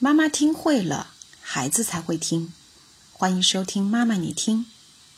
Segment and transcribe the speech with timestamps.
[0.00, 1.06] 妈妈听会了，
[1.40, 2.52] 孩子才会听。
[3.12, 4.58] 欢迎收听《妈妈你听》，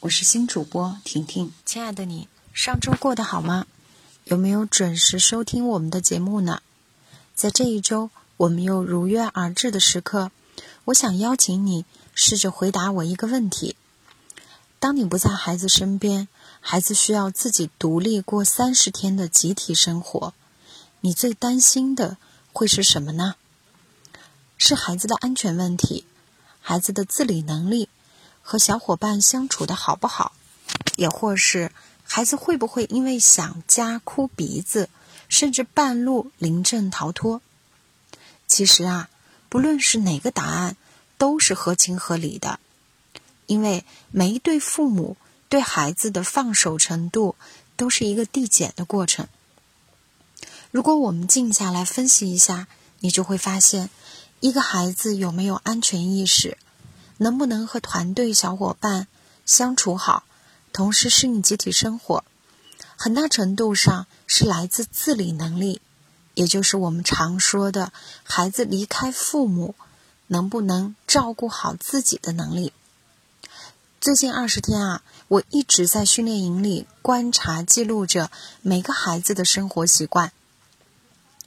[0.00, 1.50] 我是新主播婷婷。
[1.64, 3.66] 亲爱的你，上周过得好吗？
[4.24, 6.60] 有没有准时收听我们的节目呢？
[7.34, 10.30] 在这一周，我们又如约而至的时刻，
[10.84, 13.76] 我想邀请你试着回答我一个问题：
[14.78, 16.28] 当你不在孩子身边，
[16.60, 20.34] 孩子需要自己独立过三十天的集体生活，
[21.00, 22.18] 你最担心的
[22.52, 23.36] 会是什么呢？
[24.58, 26.04] 是孩子的安全问题，
[26.60, 27.88] 孩子的自理能力
[28.42, 30.32] 和小伙伴相处的好不好，
[30.96, 31.70] 也或是
[32.04, 34.88] 孩子会不会因为想家哭鼻子，
[35.28, 37.42] 甚至半路临阵逃脱？
[38.46, 39.10] 其实啊，
[39.48, 40.76] 不论是哪个答案，
[41.18, 42.58] 都是合情合理的，
[43.46, 45.16] 因为每一对父母
[45.48, 47.36] 对孩子的放手程度
[47.76, 49.28] 都是一个递减的过程。
[50.70, 52.66] 如果我们静下来分析一下，
[53.00, 53.90] 你就会发现。
[54.40, 56.58] 一个孩子有没有安全意识，
[57.16, 59.08] 能不能和团队小伙伴
[59.46, 60.24] 相处好，
[60.74, 62.22] 同时适应集体生活，
[62.96, 65.80] 很大程度上是来自自理能力，
[66.34, 67.92] 也就是我们常说的
[68.24, 69.74] 孩子离开父母
[70.26, 72.74] 能不能照顾好自己的能力。
[73.98, 80.30] 最近二十天啊，我一直在训练营里观察记录着每个孩子的生活习惯。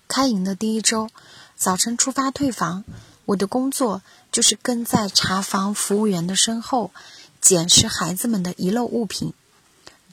[0.07, 1.11] 开营的第一周。
[1.59, 2.85] 早晨出发退房，
[3.25, 6.93] 我的工作就是跟在查房服务员的身后，
[7.41, 9.33] 检视孩子们的遗漏物品，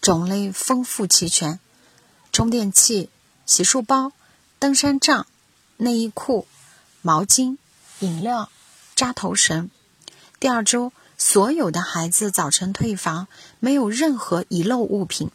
[0.00, 1.60] 种类丰富齐全：
[2.32, 3.10] 充电器、
[3.46, 4.10] 洗漱包、
[4.58, 5.28] 登山杖、
[5.76, 6.48] 内衣裤、
[7.00, 7.58] 毛巾、
[8.00, 8.50] 饮料、
[8.96, 9.70] 扎头绳。
[10.40, 13.28] 第二周，所有的孩子早晨退房，
[13.60, 15.30] 没有任何遗漏物品。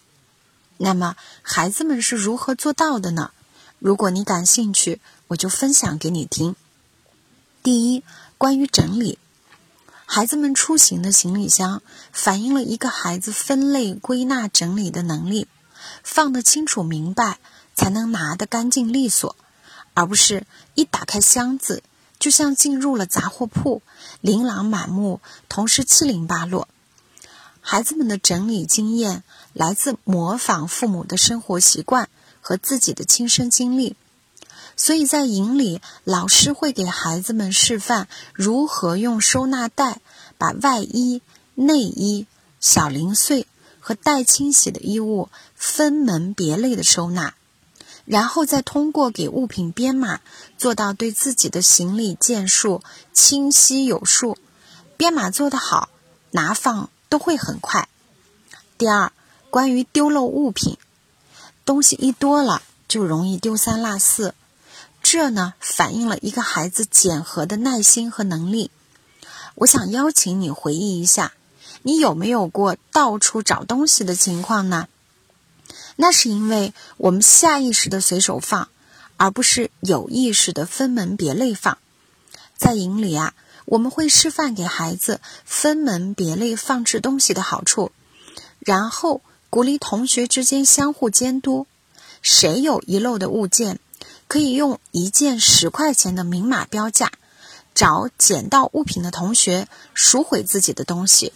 [0.75, 3.31] 那么，孩子们是如何做到的呢？
[3.79, 4.99] 如果你感兴趣，
[5.31, 6.57] 我就分享给你听。
[7.63, 8.03] 第一，
[8.37, 9.17] 关于整理，
[10.05, 15.47] 孩子们出行的行李箱反映了一个孩子分类、归纳、整理的能力。
[16.03, 17.39] 放得清楚明白，
[17.75, 19.37] 才能拿得干净利索，
[19.93, 21.81] 而不是一打开箱子，
[22.19, 23.81] 就像进入了杂货铺，
[24.19, 26.67] 琳琅满目，同时七零八落。
[27.61, 32.09] 孩子们的整理经验来自模仿父母的生活习惯。
[32.43, 33.95] 和自己的亲身经历，
[34.75, 40.01] 所以在营里，老师会给孩子们示范如何用收纳袋
[40.37, 41.21] 把外衣、
[41.55, 42.25] 内衣、
[42.59, 43.47] 小零碎
[43.79, 47.35] 和待清洗的衣物分门别类的收纳，
[48.05, 50.21] 然后再通过给物品编码，
[50.57, 52.81] 做到对自己的行李件数
[53.13, 54.37] 清晰有数。
[54.97, 55.89] 编码做得好，
[56.31, 57.87] 拿放都会很快。
[58.77, 59.11] 第二，
[59.49, 60.77] 关于丢漏物品。
[61.63, 64.33] 东西一多了，就容易丢三落四，
[65.13, 68.71] 这呢反映了一个孩子检核的耐心和能力。
[69.55, 71.33] 我想邀请你回忆一下，
[71.81, 74.87] 你有没有过到处找东西的情况呢？
[75.97, 78.69] 那是因为我们下意识的随手放，
[79.17, 81.77] 而不是有意识的分门别类放。
[82.55, 83.33] 在营里啊，
[83.65, 87.91] 我们会示范给孩子分门别类放置东西的好处，
[88.59, 89.19] 然后。
[89.49, 91.67] 鼓励同学之间相互监督，
[92.21, 93.80] 谁有遗漏的物件，
[94.31, 97.11] 可以用一件十块钱的明码标价，
[97.75, 101.33] 找捡到物品的同学赎回自己的东西。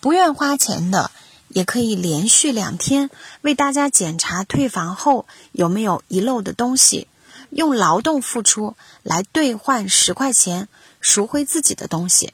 [0.00, 1.12] 不愿花钱的，
[1.46, 3.10] 也可以连续两天
[3.42, 7.06] 为大家检查退房后有没有遗漏的东西，
[7.50, 10.66] 用劳动付出来兑换十块钱
[11.00, 12.32] 赎回自己的东西。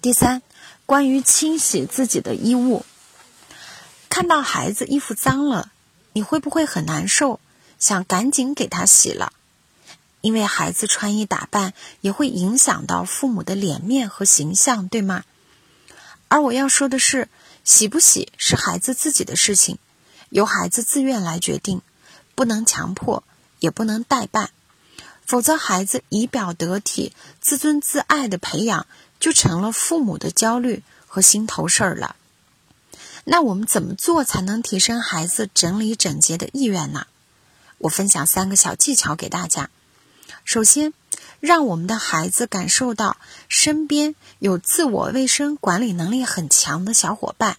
[0.00, 0.40] 第三，
[0.86, 2.86] 关于清洗自己的衣物。
[4.08, 5.70] 看到孩子衣服脏了，
[6.14, 7.40] 你会不会很难受，
[7.82, 9.32] 想赶紧给他洗了？
[10.20, 15.24] 因为孩子穿衣打扮也会影响到父母的脸面和形象，对吗？
[16.28, 17.28] 而我要说的是，
[17.64, 19.78] 洗不洗是孩子自己的事情，
[20.28, 21.82] 由孩子自愿来决定，
[22.36, 23.24] 不能强迫，
[23.58, 24.50] 也不能代办，
[25.26, 28.86] 否则孩子仪表得体、自尊自爱的培养
[29.18, 32.14] 就成了父母的焦虑和心头事儿了。
[33.24, 37.08] 那我们怎么做才能提升孩子整理整洁的意愿呢？
[37.82, 39.68] 我分享三个小技巧给大家。
[40.44, 40.94] 首先，
[41.40, 43.16] 让我们的孩子感受到
[43.48, 47.56] 身边有自我卫生管理能力很强的小伙伴，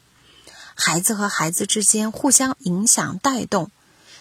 [0.75, 3.69] 孩子和孩子之间互相影响带动，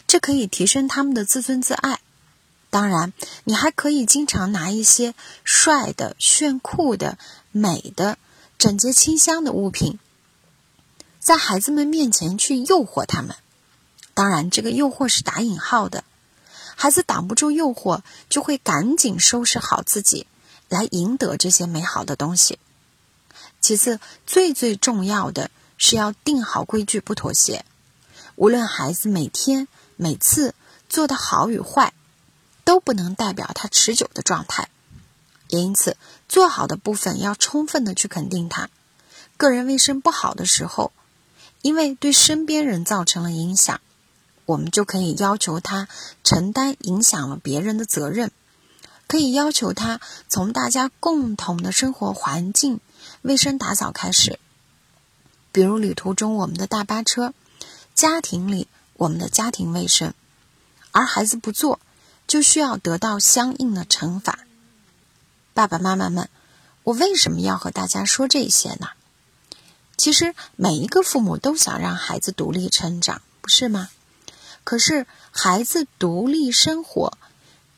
[0.09, 2.01] 这可以提升他们的自尊自爱。
[2.69, 3.13] 当然，
[3.45, 5.15] 你还可以经常拿一些
[5.45, 7.17] 帅的、炫酷的、
[7.53, 8.19] 美的、
[8.59, 10.01] 整洁清香的物品。
[11.21, 13.37] 在孩子们面前去诱惑他们，
[14.15, 16.05] 当然，这个诱惑是打引号的。
[16.75, 20.27] 孩子挡不住诱惑，就会赶紧收拾好自己，
[20.69, 22.59] 来赢得这些美好的东西。
[23.61, 27.65] 其次，最最重要的是要定好规矩，不妥协。
[28.37, 30.55] 无论孩子每天、每次
[30.89, 31.93] 做的好与坏，
[32.65, 34.69] 都不能代表他持久的状态。
[35.49, 35.97] 也因此，
[36.29, 38.69] 做好的部分要充分的去肯定他。
[39.37, 40.93] 个人卫生不好的时候，
[41.61, 43.81] 因为对身边人造成了影响，
[44.45, 45.89] 我们就可以要求他
[46.25, 48.31] 承担影响了别人的责任，
[49.07, 52.81] 可以要求他从大家共同的生活环境
[53.23, 54.39] 卫生打扫开始。
[55.53, 57.35] 比如旅途中我们的大巴车，
[57.95, 60.15] 家庭里我们的家庭卫生，
[60.91, 61.79] 而孩子不做，
[62.27, 64.39] 就需要得到相应的惩罚。
[65.55, 66.31] 爸爸妈妈们，
[66.85, 68.89] 我为什么要和大家说这些呢？
[69.99, 73.91] 其实每一个父母都想让孩子独立成长，不是吗？
[74.65, 77.19] 可是孩子独立生活，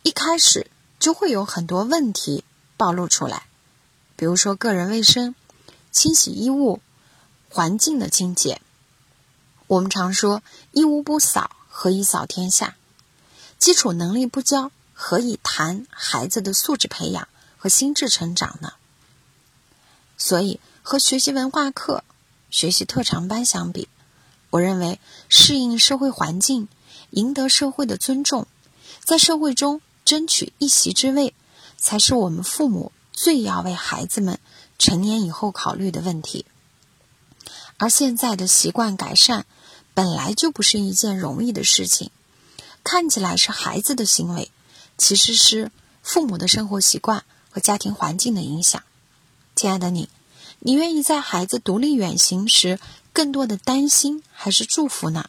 [0.03, 2.45] 一开始就会有很多问题
[2.77, 3.47] 暴露出来，
[4.17, 5.35] 比如说个人卫生、
[5.91, 6.81] 清洗衣物、
[7.49, 8.61] 环境的清洁。
[9.67, 10.43] 我们常说
[10.73, 12.77] “一屋不扫，何以扫天下”，
[13.59, 17.29] 基础能力不教，何以谈孩子的素质培养？
[17.57, 18.75] 和心智成长呢？
[20.19, 22.05] 所以和学习文化课、
[22.51, 23.89] 学习特长班相比，
[24.55, 26.69] 我认为适应社会环境、
[27.11, 28.47] 赢得社会的尊重，
[29.03, 31.35] 在社会中争取一席之位，
[31.77, 34.39] 才是我们父母最要为孩子们
[34.79, 36.47] 成年以后考虑的问题。
[37.79, 39.45] 而现在的习惯改善
[39.93, 42.13] 本来就不是一件容易的事情，
[42.85, 44.53] 看起来是孩子的行为，
[44.97, 47.25] 其实是父母的生活习惯。
[47.51, 48.83] 和家庭环境的影响，
[49.55, 50.09] 亲爱的你，
[50.67, 52.79] 你愿意在孩子独立远行时
[53.13, 55.29] 更多的担心还是祝福呢？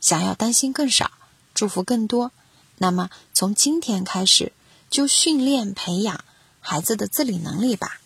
[0.00, 1.10] 想要担心更少，
[1.52, 2.32] 祝福更多，
[2.78, 4.52] 那么从今天开始
[4.88, 6.24] 就训练培养
[6.60, 8.00] 孩子的自理能力吧。